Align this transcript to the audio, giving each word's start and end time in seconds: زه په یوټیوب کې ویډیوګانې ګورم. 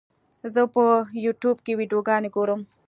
زه 0.53 0.61
په 0.73 0.83
یوټیوب 1.25 1.57
کې 1.65 1.77
ویډیوګانې 1.79 2.29
ګورم. 2.35 2.61